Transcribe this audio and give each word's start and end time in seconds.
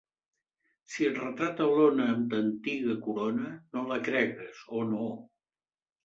Si 0.91 1.03
et 1.09 1.17
retrata 1.23 1.67
l'ona 1.73 2.07
amb 2.13 2.23
ta 2.31 2.39
antiga 2.45 2.95
corona, 3.07 3.51
no 3.77 3.83
la 3.91 3.99
cregues; 4.07 4.63
oh, 4.79 4.87
no! 4.95 5.11